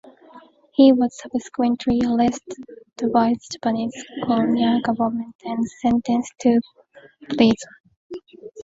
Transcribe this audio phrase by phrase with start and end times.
[0.73, 2.65] He was subsequently arrested
[3.13, 6.59] by the Japanese colonial government and sentenced to
[7.29, 7.55] prison.